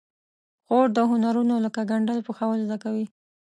[0.65, 3.05] خور د هنرونو لکه ګنډل، پخول زده کوي.